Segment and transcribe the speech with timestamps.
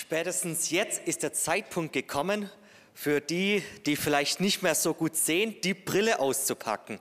[0.00, 2.50] Spätestens jetzt ist der Zeitpunkt gekommen,
[2.94, 6.98] für die, die vielleicht nicht mehr so gut sehen, die Brille auszupacken.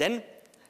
[0.00, 0.20] Denn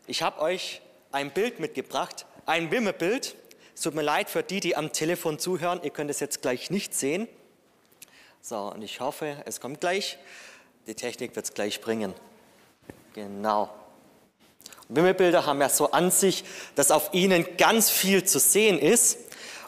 [0.06, 0.82] ich habe euch
[1.12, 3.36] ein Bild mitgebracht, ein Wimmelbild.
[3.82, 6.92] Tut mir leid für die, die am Telefon zuhören, ihr könnt es jetzt gleich nicht
[6.94, 7.26] sehen.
[8.42, 10.18] So, und ich hoffe, es kommt gleich.
[10.86, 12.12] Die Technik wird es gleich bringen.
[13.14, 13.74] Genau.
[14.90, 19.20] Wimmelbilder haben ja so an sich, dass auf ihnen ganz viel zu sehen ist.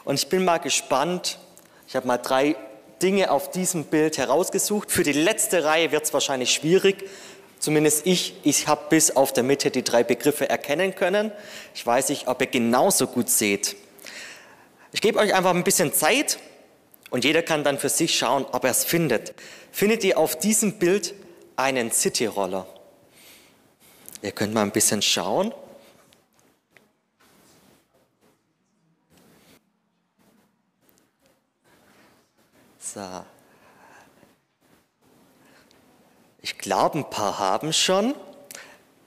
[0.05, 1.39] Und ich bin mal gespannt.
[1.87, 2.55] Ich habe mal drei
[3.01, 4.91] Dinge auf diesem Bild herausgesucht.
[4.91, 7.05] Für die letzte Reihe wird es wahrscheinlich schwierig.
[7.59, 11.31] Zumindest ich, ich habe bis auf der Mitte die drei Begriffe erkennen können.
[11.73, 13.77] Ich weiß nicht, ob ihr genauso gut seht.
[14.91, 16.39] Ich gebe euch einfach ein bisschen Zeit
[17.09, 19.33] und jeder kann dann für sich schauen, ob er es findet.
[19.71, 21.13] Findet ihr auf diesem Bild
[21.55, 22.67] einen Cityroller?
[24.21, 25.53] Ihr könnt mal ein bisschen schauen.
[32.97, 33.25] So.
[36.41, 38.15] Ich glaube, ein paar haben schon.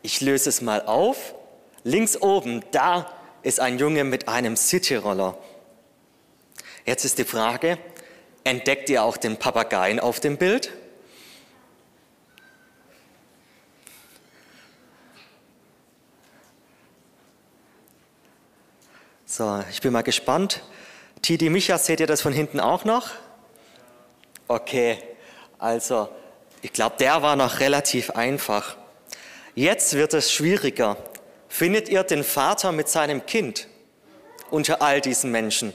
[0.02, 1.34] Ich löse es mal auf.
[1.82, 5.36] Links oben, da ist ein Junge mit einem Cityroller.
[6.86, 7.78] Jetzt ist die Frage,
[8.44, 10.70] entdeckt ihr auch den Papageien auf dem Bild?
[19.26, 20.62] So, ich bin mal gespannt.
[21.22, 23.10] Tidi Micha, seht ihr das von hinten auch noch?
[24.50, 24.98] Okay,
[25.60, 26.08] also
[26.60, 28.76] ich glaube, der war noch relativ einfach.
[29.54, 30.96] Jetzt wird es schwieriger.
[31.48, 33.68] Findet ihr den Vater mit seinem Kind
[34.50, 35.72] unter all diesen Menschen?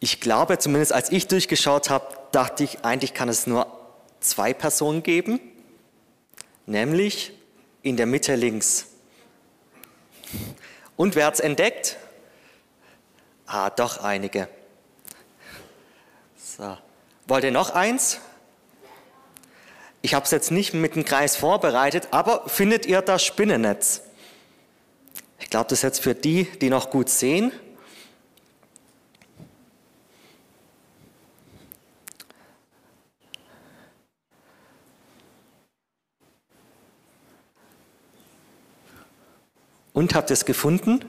[0.00, 3.68] Ich glaube, zumindest als ich durchgeschaut habe, dachte ich, eigentlich kann es nur
[4.18, 5.38] zwei Personen geben,
[6.66, 7.32] nämlich
[7.82, 8.86] in der Mitte links.
[10.96, 11.96] Und wer hat es entdeckt?
[13.46, 14.48] Ah, doch einige.
[16.36, 16.76] So.
[17.28, 18.20] Wollt ihr noch eins?
[20.02, 24.02] Ich habe es jetzt nicht mit dem Kreis vorbereitet, aber findet ihr das Spinnennetz?
[25.40, 27.52] Ich glaube, das ist jetzt für die, die noch gut sehen.
[39.96, 41.02] Und habt ihr es gefunden?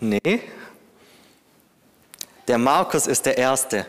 [0.00, 0.40] Nee.
[2.48, 3.84] Der Markus ist der Erste.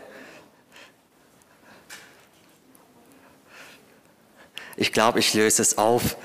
[4.76, 6.18] Ich glaube, ich löse es auf.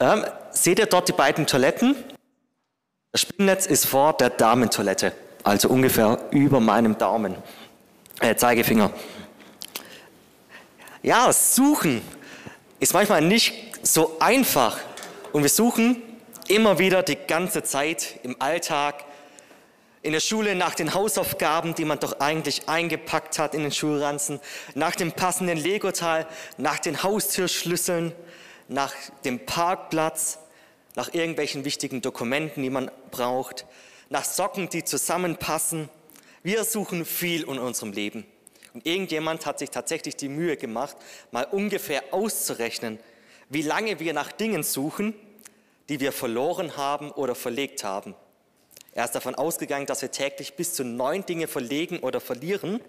[0.00, 1.94] Ähm, seht ihr dort die beiden Toiletten?
[3.12, 5.12] Das Spinnennetz ist vor der Damentoilette,
[5.44, 7.36] also ungefähr über meinem Daumen,
[8.18, 8.90] äh, Zeigefinger.
[11.04, 12.02] Ja, suchen
[12.80, 13.54] ist manchmal nicht
[13.86, 14.87] so einfach.
[15.32, 16.02] Und wir suchen
[16.48, 19.04] immer wieder die ganze Zeit im Alltag,
[20.00, 24.40] in der Schule nach den Hausaufgaben, die man doch eigentlich eingepackt hat in den Schulranzen,
[24.74, 28.12] nach dem passenden Legoteil, nach den Haustürschlüsseln,
[28.68, 28.94] nach
[29.24, 30.38] dem Parkplatz,
[30.94, 33.66] nach irgendwelchen wichtigen Dokumenten, die man braucht,
[34.08, 35.90] nach Socken, die zusammenpassen.
[36.42, 38.24] Wir suchen viel in unserem Leben.
[38.72, 40.96] Und irgendjemand hat sich tatsächlich die Mühe gemacht,
[41.32, 42.98] mal ungefähr auszurechnen,
[43.48, 45.14] wie lange wir nach Dingen suchen,
[45.88, 48.14] die wir verloren haben oder verlegt haben.
[48.92, 52.80] Er ist davon ausgegangen, dass wir täglich bis zu neun Dinge verlegen oder verlieren.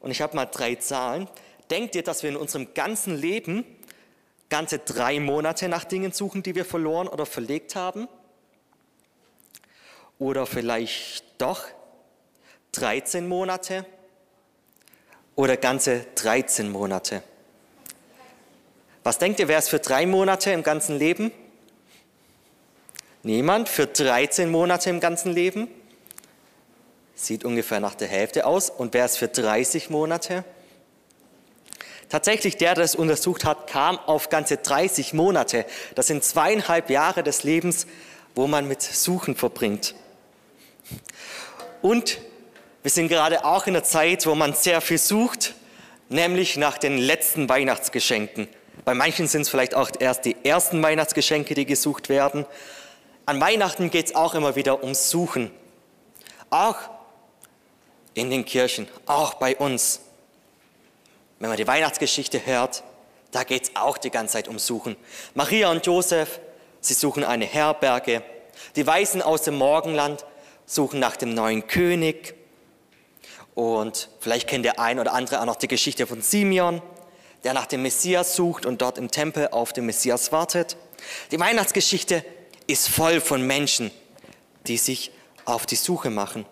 [0.00, 1.28] Und ich habe mal drei Zahlen.
[1.70, 3.64] Denkt ihr, dass wir in unserem ganzen Leben
[4.48, 8.08] ganze drei Monate nach Dingen suchen, die wir verloren oder verlegt haben?
[10.18, 11.64] Oder vielleicht doch
[12.72, 13.84] 13 Monate?
[15.34, 17.22] Oder ganze 13 Monate?
[19.06, 21.30] Was denkt ihr, wäre es für drei Monate im ganzen Leben?
[23.22, 23.68] Niemand?
[23.68, 25.68] Für 13 Monate im ganzen Leben?
[27.14, 28.68] Sieht ungefähr nach der Hälfte aus.
[28.68, 30.42] Und wäre es für 30 Monate?
[32.08, 35.66] Tatsächlich, der, der das untersucht hat, kam auf ganze 30 Monate.
[35.94, 37.86] Das sind zweieinhalb Jahre des Lebens,
[38.34, 39.94] wo man mit Suchen verbringt.
[41.80, 42.18] Und
[42.82, 45.54] wir sind gerade auch in der Zeit, wo man sehr viel sucht,
[46.08, 48.48] nämlich nach den letzten Weihnachtsgeschenken.
[48.86, 52.46] Bei manchen sind es vielleicht auch erst die ersten Weihnachtsgeschenke, die gesucht werden.
[53.24, 55.50] An Weihnachten geht es auch immer wieder ums Suchen.
[56.50, 56.76] Auch
[58.14, 60.02] in den Kirchen, auch bei uns.
[61.40, 62.84] Wenn man die Weihnachtsgeschichte hört,
[63.32, 64.94] da geht es auch die ganze Zeit ums Suchen.
[65.34, 66.38] Maria und Josef,
[66.80, 68.22] sie suchen eine Herberge.
[68.76, 70.24] Die Weisen aus dem Morgenland
[70.64, 72.36] suchen nach dem neuen König.
[73.56, 76.82] Und vielleicht kennt der ein oder andere auch noch die Geschichte von Simeon,
[77.44, 80.76] der nach dem Messias sucht und dort im Tempel auf den Messias wartet.
[81.30, 82.24] Die Weihnachtsgeschichte
[82.66, 83.90] ist voll von Menschen,
[84.66, 85.12] die sich
[85.44, 86.44] auf die Suche machen.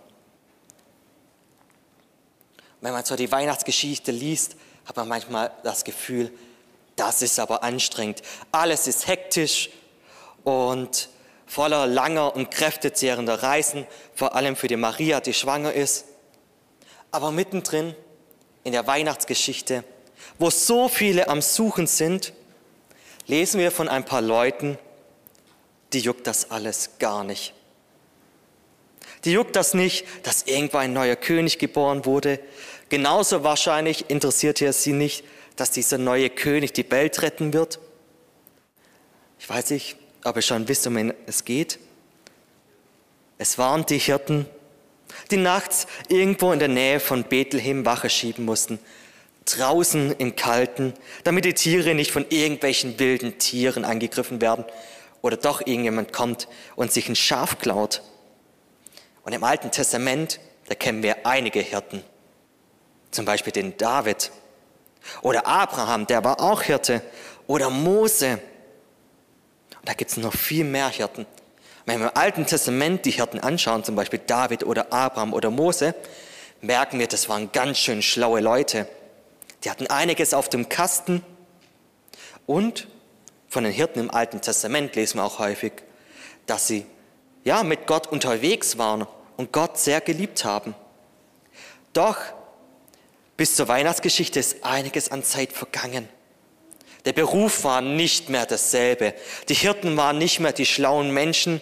[2.80, 6.30] Wenn man so die Weihnachtsgeschichte liest, hat man manchmal das Gefühl,
[6.96, 8.22] das ist aber anstrengend.
[8.52, 9.70] Alles ist hektisch
[10.44, 11.08] und
[11.46, 16.04] voller langer und kräftezehrender Reisen, vor allem für die Maria, die schwanger ist.
[17.10, 17.94] Aber mittendrin
[18.64, 19.84] in der Weihnachtsgeschichte,
[20.38, 22.32] wo so viele am Suchen sind,
[23.26, 24.78] lesen wir von ein paar Leuten,
[25.92, 27.54] die juckt das alles gar nicht.
[29.24, 32.40] Die juckt das nicht, dass irgendwo ein neuer König geboren wurde.
[32.88, 35.24] Genauso wahrscheinlich interessiert es sie nicht,
[35.56, 37.78] dass dieser neue König die Welt retten wird.
[39.38, 41.78] Ich weiß nicht, ob ihr schon wisst, um wen es geht.
[43.38, 44.46] Es waren die Hirten,
[45.30, 48.78] die nachts irgendwo in der Nähe von Bethlehem Wache schieben mussten,
[49.44, 54.64] draußen im Kalten, damit die Tiere nicht von irgendwelchen wilden Tieren angegriffen werden
[55.22, 58.02] oder doch irgendjemand kommt und sich ein Schaf klaut.
[59.22, 60.38] Und im Alten Testament,
[60.68, 62.02] da kennen wir einige Hirten.
[63.10, 64.30] Zum Beispiel den David.
[65.22, 67.02] Oder Abraham, der war auch Hirte.
[67.46, 68.40] Oder Mose.
[69.78, 71.26] Und da gibt es noch viel mehr Hirten.
[71.86, 75.94] Wenn wir im Alten Testament die Hirten anschauen, zum Beispiel David oder Abraham oder Mose,
[76.60, 78.86] merken wir, das waren ganz schön schlaue Leute.
[79.64, 81.24] Die hatten einiges auf dem Kasten.
[82.46, 82.86] Und
[83.48, 85.72] von den Hirten im Alten Testament lesen wir auch häufig,
[86.46, 86.84] dass sie
[87.44, 89.06] ja, mit Gott unterwegs waren
[89.36, 90.74] und Gott sehr geliebt haben.
[91.92, 92.18] Doch
[93.36, 96.08] bis zur Weihnachtsgeschichte ist einiges an Zeit vergangen.
[97.04, 99.14] Der Beruf war nicht mehr dasselbe.
[99.48, 101.60] Die Hirten waren nicht mehr die schlauen Menschen,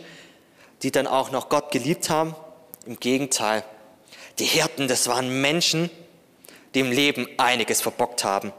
[0.83, 2.37] die dann auch noch Gott geliebt haben.
[2.87, 3.65] Im Gegenteil,
[4.39, 5.91] die Hirten, das waren Menschen,
[6.75, 8.53] die im Leben einiges verbockt haben.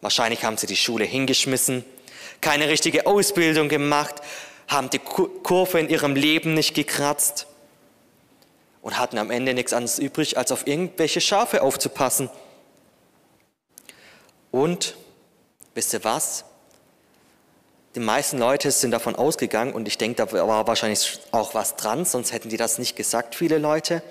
[0.00, 1.84] Wahrscheinlich haben sie die Schule hingeschmissen,
[2.40, 4.16] keine richtige Ausbildung gemacht,
[4.68, 7.46] haben die Kurve in ihrem Leben nicht gekratzt
[8.82, 12.30] und hatten am Ende nichts anderes übrig, als auf irgendwelche Schafe aufzupassen.
[14.50, 14.96] Und
[15.74, 16.44] wisst ihr was?
[17.94, 22.04] Die meisten Leute sind davon ausgegangen, und ich denke, da war wahrscheinlich auch was dran,
[22.04, 24.02] sonst hätten die das nicht gesagt, viele Leute.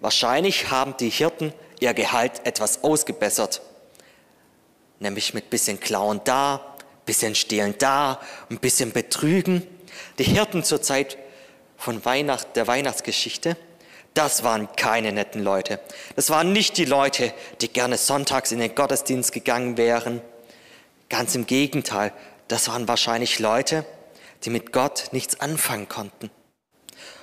[0.00, 3.62] Wahrscheinlich haben die Hirten ihr Gehalt etwas ausgebessert.
[5.00, 6.76] Nämlich mit bisschen Klauen da,
[7.06, 8.20] bisschen Stehlen da,
[8.50, 9.66] ein bisschen Betrügen.
[10.18, 11.16] Die Hirten zur Zeit
[11.76, 13.56] von Weihnacht, der Weihnachtsgeschichte,
[14.14, 15.78] das waren keine netten Leute.
[16.16, 20.20] Das waren nicht die Leute, die gerne sonntags in den Gottesdienst gegangen wären.
[21.08, 22.12] Ganz im Gegenteil,
[22.48, 23.84] das waren wahrscheinlich Leute,
[24.44, 26.30] die mit Gott nichts anfangen konnten.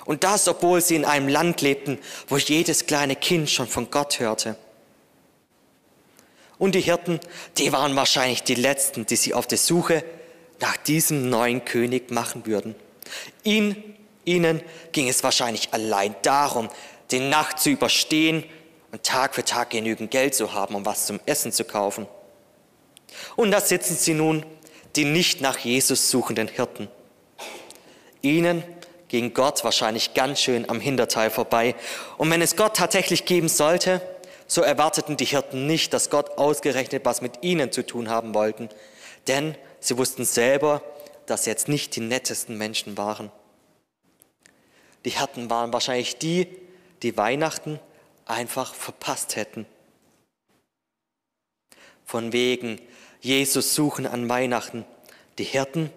[0.06, 1.98] Und das, obwohl sie in einem Land lebten,
[2.28, 4.56] wo jedes kleine Kind schon von Gott hörte.
[6.58, 7.20] Und die Hirten,
[7.58, 10.04] die waren wahrscheinlich die Letzten, die sie auf der Suche
[10.60, 12.74] nach diesem neuen König machen würden.
[13.42, 14.62] Ihn, ihnen
[14.92, 16.70] ging es wahrscheinlich allein darum,
[17.10, 18.44] die Nacht zu überstehen
[18.92, 22.06] und Tag für Tag genügend Geld zu haben, um was zum Essen zu kaufen.
[23.34, 24.46] Und da sitzen sie nun,
[24.94, 26.88] die nicht nach Jesus suchenden Hirten.
[28.22, 28.64] Ihnen
[29.08, 31.74] ging Gott wahrscheinlich ganz schön am Hinterteil vorbei.
[32.18, 34.00] Und wenn es Gott tatsächlich geben sollte,
[34.46, 38.68] so erwarteten die Hirten nicht, dass Gott ausgerechnet was mit ihnen zu tun haben wollten.
[39.26, 40.82] Denn Sie wussten selber,
[41.26, 43.30] dass sie jetzt nicht die nettesten Menschen waren.
[45.04, 46.48] Die Hirten waren wahrscheinlich die,
[47.02, 47.78] die Weihnachten
[48.24, 49.64] einfach verpasst hätten.
[52.04, 52.80] Von wegen
[53.20, 54.84] Jesus suchen an Weihnachten.
[55.38, 55.90] Die Hirten,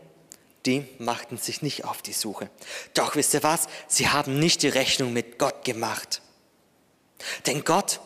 [0.70, 2.50] die machten sich nicht auf die Suche.
[2.94, 3.68] Doch wisst ihr was?
[3.88, 6.22] Sie haben nicht die Rechnung mit Gott gemacht.
[7.48, 8.00] Denn Gott,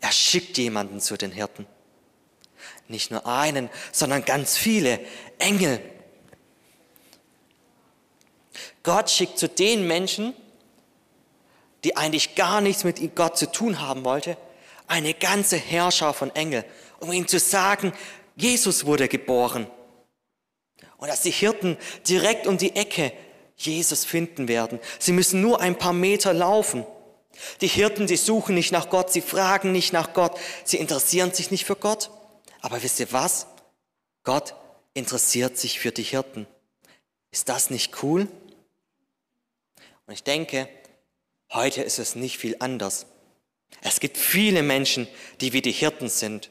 [0.00, 1.66] er schickt jemanden zu den Hirten.
[2.88, 4.98] Nicht nur einen, sondern ganz viele
[5.38, 5.80] Engel.
[8.82, 10.34] Gott schickt zu den Menschen,
[11.84, 14.36] die eigentlich gar nichts mit Gott zu tun haben wollte,
[14.88, 16.64] eine ganze Herrscher von Engel,
[16.98, 17.92] um ihnen zu sagen,
[18.34, 19.68] Jesus wurde geboren.
[20.98, 21.76] Und dass die Hirten
[22.08, 23.12] direkt um die Ecke
[23.56, 24.78] Jesus finden werden.
[24.98, 26.86] Sie müssen nur ein paar Meter laufen.
[27.60, 31.50] Die Hirten, die suchen nicht nach Gott, sie fragen nicht nach Gott, sie interessieren sich
[31.50, 32.10] nicht für Gott.
[32.60, 33.46] Aber wisst ihr was?
[34.24, 34.54] Gott
[34.94, 36.46] interessiert sich für die Hirten.
[37.30, 38.28] Ist das nicht cool?
[40.06, 40.68] Und ich denke,
[41.52, 43.06] heute ist es nicht viel anders.
[43.82, 45.06] Es gibt viele Menschen,
[45.40, 46.50] die wie die Hirten sind,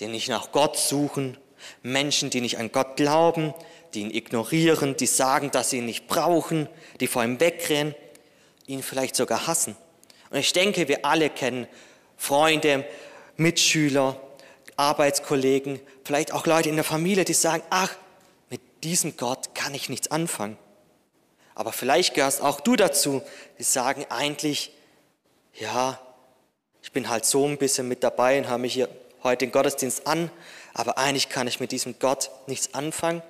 [0.00, 1.38] die nicht nach Gott suchen,
[1.82, 3.54] Menschen, die nicht an Gott glauben,
[3.94, 6.68] die ihn ignorieren, die sagen, dass sie ihn nicht brauchen,
[7.00, 7.94] die vor ihm wegrennen,
[8.66, 9.76] ihn vielleicht sogar hassen.
[10.30, 11.66] Und ich denke, wir alle kennen
[12.16, 12.84] Freunde,
[13.36, 14.20] Mitschüler,
[14.76, 17.94] Arbeitskollegen, vielleicht auch Leute in der Familie, die sagen, ach,
[18.48, 20.56] mit diesem Gott kann ich nichts anfangen.
[21.54, 23.22] Aber vielleicht gehörst auch du dazu,
[23.58, 24.72] die sagen eigentlich,
[25.54, 26.00] ja,
[26.82, 28.88] ich bin halt so ein bisschen mit dabei und habe mich hier
[29.22, 30.30] heute den Gottesdienst an,
[30.80, 33.22] aber eigentlich kann ich mit diesem Gott nichts anfangen.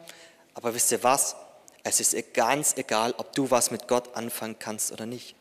[0.54, 1.35] Aber wisst ihr was?
[1.83, 5.35] Es ist ganz egal, ob du was mit Gott anfangen kannst oder nicht.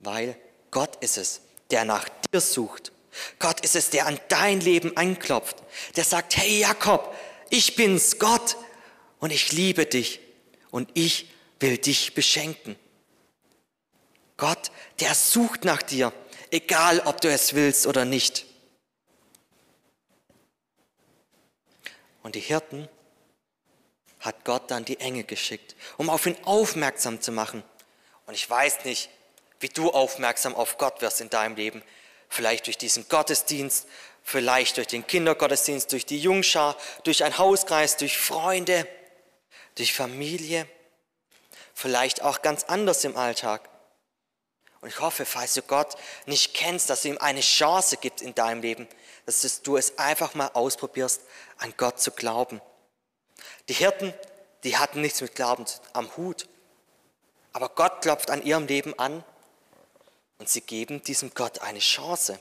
[0.00, 0.36] Weil
[0.72, 2.90] Gott ist es, der nach dir sucht.
[3.38, 5.62] Gott ist es, der an dein Leben anklopft.
[5.94, 7.14] Der sagt, hey Jakob,
[7.50, 8.56] ich bin's, Gott,
[9.20, 10.18] und ich liebe dich
[10.72, 12.74] und ich will dich beschenken.
[14.36, 16.12] Gott, der sucht nach dir,
[16.50, 18.44] egal ob du es willst oder nicht.
[22.26, 22.88] Und die Hirten
[24.18, 27.62] hat Gott dann die Engel geschickt, um auf ihn aufmerksam zu machen.
[28.26, 29.10] Und ich weiß nicht,
[29.60, 31.84] wie du aufmerksam auf Gott wirst in deinem Leben.
[32.28, 33.86] Vielleicht durch diesen Gottesdienst,
[34.24, 38.88] vielleicht durch den Kindergottesdienst, durch die Jungschar, durch einen Hauskreis, durch Freunde,
[39.76, 40.66] durch Familie,
[41.74, 43.68] vielleicht auch ganz anders im Alltag.
[44.80, 45.94] Und ich hoffe, falls du Gott
[46.26, 48.88] nicht kennst, dass du ihm eine Chance gibst in deinem Leben,
[49.26, 51.20] dass du es einfach mal ausprobierst,
[51.58, 52.60] an Gott zu glauben.
[53.68, 54.14] Die Hirten,
[54.62, 56.48] die hatten nichts mit Glauben am Hut.
[57.52, 59.24] Aber Gott klopft an ihrem Leben an
[60.38, 62.38] und sie geben diesem Gott eine Chance.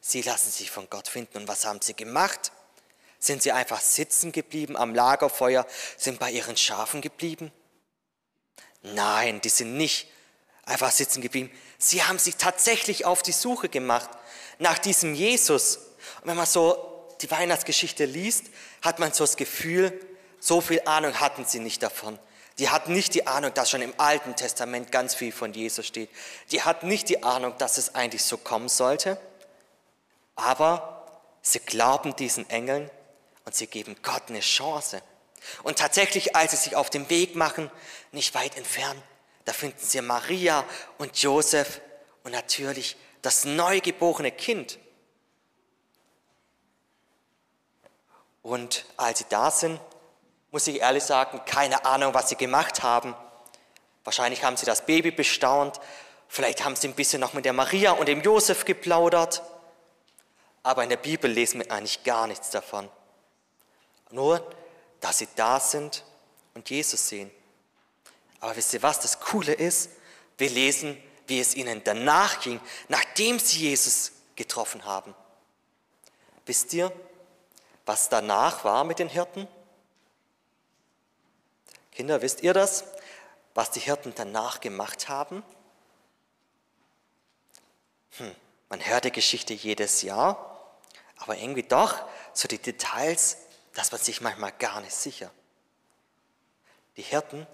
[0.00, 1.38] Sie lassen sich von Gott finden.
[1.38, 2.52] Und was haben sie gemacht?
[3.18, 5.66] Sind sie einfach sitzen geblieben am Lagerfeuer,
[5.96, 7.52] sind bei ihren Schafen geblieben?
[8.82, 10.08] Nein, die sind nicht
[10.64, 11.50] einfach sitzen geblieben.
[11.78, 14.10] Sie haben sich tatsächlich auf die Suche gemacht
[14.60, 15.76] nach diesem Jesus.
[16.20, 18.44] Und wenn man so die Weihnachtsgeschichte liest,
[18.82, 19.98] hat man so das Gefühl,
[20.38, 22.18] so viel Ahnung hatten sie nicht davon.
[22.58, 26.10] Die hatten nicht die Ahnung, dass schon im Alten Testament ganz viel von Jesus steht.
[26.50, 29.18] Die hatten nicht die Ahnung, dass es eigentlich so kommen sollte.
[30.36, 31.06] Aber
[31.42, 32.90] sie glauben diesen Engeln
[33.44, 35.02] und sie geben Gott eine Chance.
[35.62, 37.70] Und tatsächlich, als sie sich auf den Weg machen,
[38.12, 39.02] nicht weit entfernt,
[39.46, 40.64] da finden sie Maria
[40.98, 41.80] und Josef
[42.24, 44.78] und natürlich das neugeborene Kind.
[48.42, 49.80] Und als sie da sind,
[50.50, 53.14] muss ich ehrlich sagen, keine Ahnung, was sie gemacht haben.
[54.04, 55.78] Wahrscheinlich haben sie das Baby bestaunt,
[56.28, 59.42] vielleicht haben sie ein bisschen noch mit der Maria und dem Josef geplaudert.
[60.62, 62.88] Aber in der Bibel lesen wir eigentlich gar nichts davon.
[64.10, 64.44] Nur,
[65.00, 66.04] dass sie da sind
[66.54, 67.30] und Jesus sehen.
[68.40, 69.90] Aber wisst ihr was, das Coole ist?
[70.38, 71.00] Wir lesen,
[71.30, 75.14] wie es ihnen danach ging, nachdem sie Jesus getroffen haben.
[76.44, 76.92] Wisst ihr,
[77.86, 79.48] was danach war mit den Hirten?
[81.92, 82.84] Kinder, wisst ihr das,
[83.54, 85.42] was die Hirten danach gemacht haben?
[88.18, 88.34] Hm,
[88.68, 90.74] man hört die Geschichte jedes Jahr,
[91.16, 92.00] aber irgendwie doch,
[92.32, 93.38] so die Details,
[93.74, 95.30] dass man sich manchmal gar nicht sicher.
[96.96, 97.46] Die Hirten,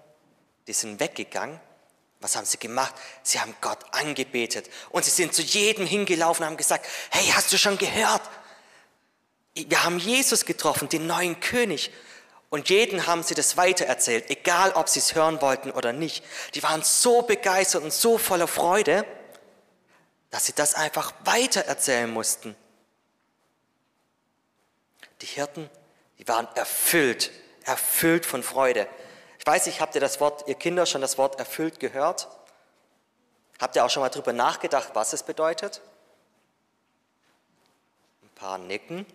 [0.67, 1.59] die sind weggegangen.
[2.19, 2.95] Was haben sie gemacht?
[3.23, 7.53] Sie haben Gott angebetet und sie sind zu jedem hingelaufen und haben gesagt, hey, hast
[7.53, 8.21] du schon gehört?
[9.53, 11.91] Wir haben Jesus getroffen, den neuen König.
[12.49, 16.23] Und jeden haben sie das weitererzählt, egal ob sie es hören wollten oder nicht.
[16.55, 19.05] Die waren so begeistert und so voller Freude,
[20.29, 22.55] dass sie das einfach weitererzählen mussten.
[25.21, 25.69] Die Hirten,
[26.19, 27.31] die waren erfüllt,
[27.63, 28.87] erfüllt von Freude.
[29.47, 32.27] Weiß nicht, habt ihr das Wort, ihr Kinder, schon das Wort erfüllt gehört?
[33.61, 35.79] Habt ihr auch schon mal darüber nachgedacht, was es bedeutet?
[38.23, 39.05] Ein paar nicken.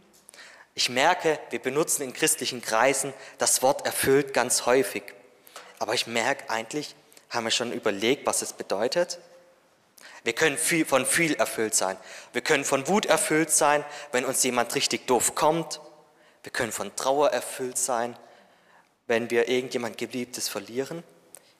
[0.74, 5.02] Ich merke, wir benutzen in christlichen Kreisen das Wort erfüllt ganz häufig.
[5.78, 6.94] Aber ich merke eigentlich,
[7.28, 9.18] haben wir schon überlegt, was es bedeutet?
[10.24, 11.98] Wir können viel, von viel erfüllt sein.
[12.32, 15.82] Wir können von Wut erfüllt sein, wenn uns jemand richtig doof kommt.
[16.42, 18.16] Wir können von Trauer erfüllt sein,
[19.06, 21.02] wenn wir irgendjemand Geliebtes verlieren.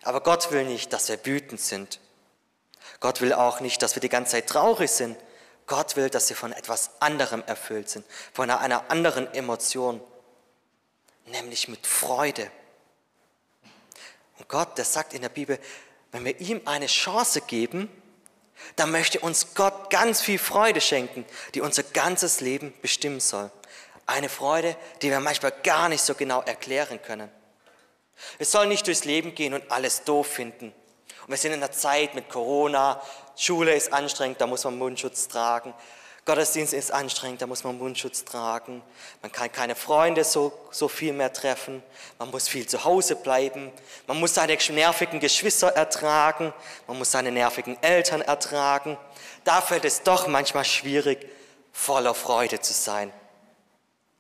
[0.03, 2.01] Aber Gott will nicht, dass wir wütend sind.
[3.01, 5.17] Gott will auch nicht, dass wir die ganze Zeit traurig sind,
[5.67, 10.01] Gott will, dass wir von etwas anderem erfüllt sind, von einer anderen Emotion,
[11.27, 12.51] nämlich mit Freude.
[14.39, 15.59] Und Gott, der sagt in der Bibel,
[16.11, 17.89] wenn wir ihm eine Chance geben,
[18.77, 23.51] dann möchte uns Gott ganz viel Freude schenken, die unser ganzes Leben bestimmen soll.
[24.07, 27.31] Eine Freude, die wir manchmal gar nicht so genau erklären können.
[28.37, 30.75] Wir sollen nicht durchs Leben gehen und alles doof finden
[31.27, 33.01] und wir sind in einer Zeit mit Corona,
[33.37, 35.73] Schule ist anstrengend, da muss man Mundschutz tragen.
[36.25, 38.83] Gottesdienst ist anstrengend, da muss man Mundschutz tragen.
[39.23, 41.83] Man kann keine Freunde so, so viel mehr treffen.
[42.19, 43.73] Man muss viel zu Hause bleiben.
[44.07, 46.53] Man muss seine nervigen Geschwister ertragen.
[46.87, 48.97] Man muss seine nervigen Eltern ertragen.
[49.43, 51.29] Da fällt es doch manchmal schwierig,
[51.73, 53.13] voller Freude zu sein.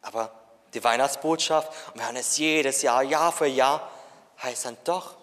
[0.03, 0.33] Aber
[0.75, 3.91] die Weihnachtsbotschaft, und wir hören es jedes Jahr, Jahr für Jahr,
[4.43, 5.15] heißt dann doch,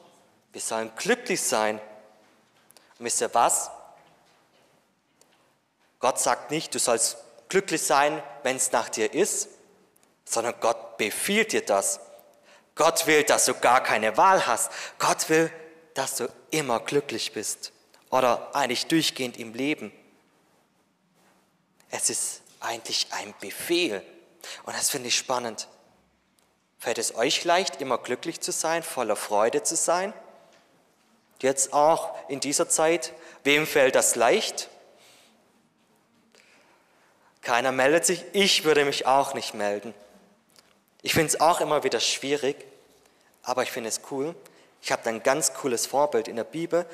[0.52, 1.80] wir sollen glücklich sein.
[2.98, 3.70] Und wisst ihr was?
[6.00, 7.18] Gott sagt nicht, du sollst
[7.50, 9.50] glücklich sein, wenn es nach dir ist,
[10.24, 12.00] sondern Gott befiehlt dir das.
[12.76, 14.72] Gott will, dass du gar keine Wahl hast.
[15.00, 15.52] Gott will,
[15.94, 17.74] dass du immer glücklich bist
[18.10, 19.92] oder eigentlich durchgehend im Leben.
[21.90, 24.04] Es ist eigentlich ein Befehl
[24.64, 25.68] und das finde ich spannend.
[26.80, 30.14] Fällt es euch leicht, immer glücklich zu sein, voller Freude zu sein?
[31.42, 34.70] Jetzt auch in dieser Zeit, wem fällt das leicht?
[37.42, 38.24] Keiner meldet sich.
[38.34, 39.94] Ich würde mich auch nicht melden.
[41.02, 42.66] Ich finde es auch immer wieder schwierig,
[43.44, 44.36] aber ich finde es cool.
[44.82, 46.86] Ich habe ein ganz cooles Vorbild in der Bibel,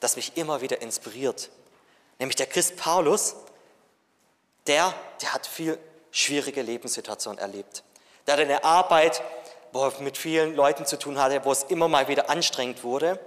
[0.00, 1.50] das mich immer wieder inspiriert.
[2.18, 3.36] Nämlich der Christ Paulus,
[4.66, 5.78] der, der hat viel
[6.18, 7.84] schwierige Lebenssituationen erlebt.
[8.26, 9.22] Der hatte eine Arbeit,
[9.72, 13.20] wo er mit vielen Leuten zu tun hatte, wo es immer mal wieder anstrengend wurde.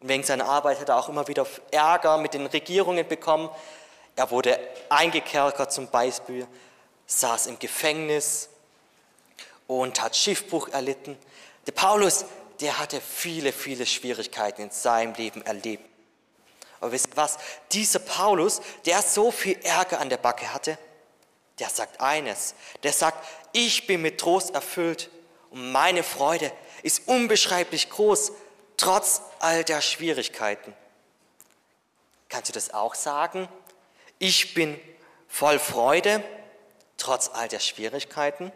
[0.00, 3.50] Und wegen seiner Arbeit hat er auch immer wieder Ärger mit den Regierungen bekommen,
[4.16, 4.58] er wurde
[4.88, 6.46] eingekerkert zum Beispiel,
[7.06, 8.50] saß im Gefängnis
[9.66, 11.16] und hat Schiffbruch erlitten.
[11.66, 12.24] Der Paulus,
[12.60, 15.84] der hatte viele, viele Schwierigkeiten in seinem Leben erlebt.
[16.80, 17.38] Aber wisst ihr was?
[17.72, 20.76] Dieser Paulus, der so viel Ärger an der Backe hatte,
[21.60, 22.54] der sagt eines.
[22.82, 25.10] Der sagt, ich bin mit Trost erfüllt
[25.50, 26.50] und meine Freude
[26.82, 28.32] ist unbeschreiblich groß,
[28.76, 30.74] trotz all der Schwierigkeiten.
[32.28, 33.48] Kannst du das auch sagen?
[34.18, 34.80] Ich bin
[35.28, 36.24] voll Freude,
[36.96, 38.52] trotz all der Schwierigkeiten.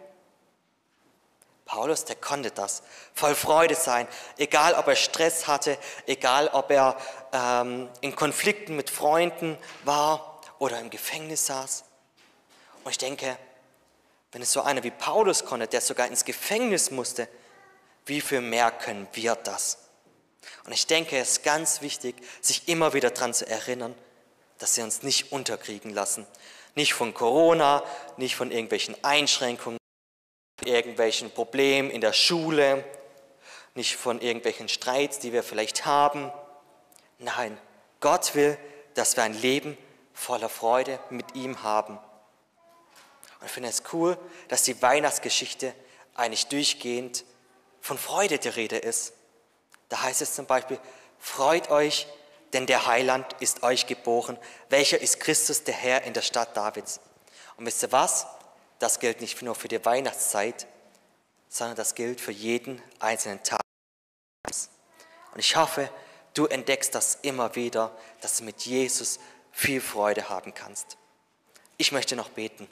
[1.64, 2.82] Paulus, der konnte das,
[3.14, 4.06] voll Freude sein,
[4.36, 6.96] egal ob er Stress hatte, egal ob er
[7.32, 11.84] ähm, in Konflikten mit Freunden war oder im Gefängnis saß.
[12.84, 13.36] Und ich denke,
[14.32, 17.28] wenn es so einer wie Paulus konnte, der sogar ins Gefängnis musste,
[18.06, 19.78] wie viel mehr können wir das?
[20.66, 23.94] Und ich denke, es ist ganz wichtig, sich immer wieder daran zu erinnern,
[24.58, 26.26] dass wir uns nicht unterkriegen lassen.
[26.74, 27.82] Nicht von Corona,
[28.16, 29.78] nicht von irgendwelchen Einschränkungen,
[30.64, 32.84] irgendwelchen Problemen in der Schule,
[33.74, 36.30] nicht von irgendwelchen Streits, die wir vielleicht haben.
[37.18, 37.58] Nein,
[38.00, 38.58] Gott will,
[38.94, 39.76] dass wir ein Leben
[40.12, 41.98] voller Freude mit ihm haben.
[43.44, 44.16] Und ich finde es cool,
[44.48, 45.74] dass die Weihnachtsgeschichte
[46.14, 47.26] eigentlich durchgehend
[47.82, 49.12] von Freude die Rede ist.
[49.90, 50.80] Da heißt es zum Beispiel,
[51.18, 52.06] freut euch,
[52.54, 54.38] denn der Heiland ist euch geboren,
[54.70, 57.00] welcher ist Christus, der Herr in der Stadt Davids.
[57.58, 58.26] Und wisst ihr was?
[58.78, 60.66] Das gilt nicht nur für die Weihnachtszeit,
[61.50, 63.60] sondern das gilt für jeden einzelnen Tag.
[65.34, 65.90] Und ich hoffe,
[66.32, 69.20] du entdeckst das immer wieder, dass du mit Jesus
[69.52, 70.96] viel Freude haben kannst.
[71.76, 72.70] Ich möchte noch beten.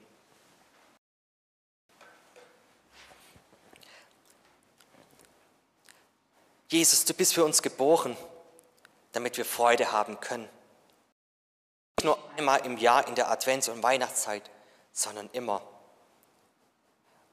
[6.72, 8.16] Jesus, du bist für uns geboren
[9.12, 10.48] damit wir Freude haben können.
[11.98, 14.42] Nicht nur einmal im Jahr in der Advents- und Weihnachtszeit,
[14.92, 15.62] sondern immer.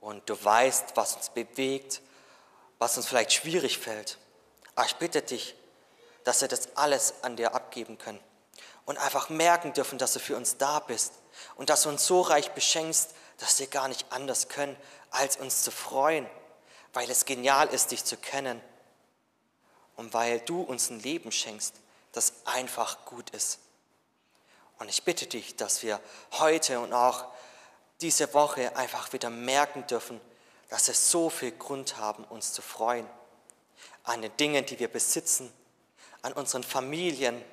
[0.02, 2.02] Und du weißt, was uns bewegt,
[2.78, 4.18] was uns vielleicht schwierig fällt.
[4.76, 5.56] Aber ich bitte dich,
[6.24, 8.20] dass wir das alles an dir abgeben können
[8.86, 11.14] und einfach merken dürfen, dass du für uns da bist
[11.56, 14.76] und dass du uns so reich beschenkst, dass wir gar nicht anders können,
[15.12, 16.30] als uns zu freuen,
[16.94, 18.62] weil es genial ist, dich zu kennen
[20.00, 21.76] und weil du uns ein Leben schenkst,
[22.14, 23.60] das einfach gut ist.
[24.78, 26.00] Und ich bitte dich, dass wir
[26.32, 27.26] heute und auch
[28.00, 30.22] diese Woche einfach wieder merken dürfen,
[30.70, 33.06] dass wir so viel Grund haben, uns zu freuen.
[34.06, 35.52] An den Dingen, die wir besitzen,
[36.22, 37.44] an unseren Familien,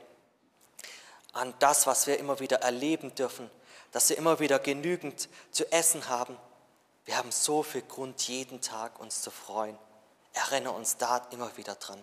[1.32, 3.50] an das, was wir immer wieder erleben dürfen,
[3.90, 6.38] dass wir immer wieder genügend zu essen haben.
[7.06, 9.76] Wir haben so viel Grund, jeden Tag uns zu freuen.
[10.32, 12.00] Erinnere uns da immer wieder dran.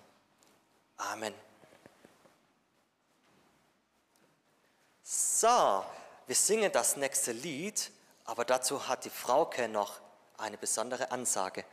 [0.97, 1.33] Amen.
[5.01, 5.85] So,
[6.27, 7.91] wir singen das nächste Lied,
[8.25, 9.99] aber dazu hat die Frauke noch
[10.37, 11.65] eine besondere Ansage.